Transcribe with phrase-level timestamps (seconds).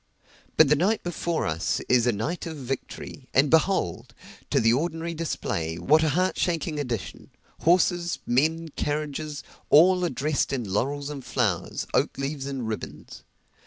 [0.57, 4.15] But the night before us is a night of victory; and behold!
[4.49, 7.29] to the ordinary display, what a heart shaking addition!
[7.59, 13.23] horses, men, carriages all are dressed in laurels and flowers, oak leaves and ribbons.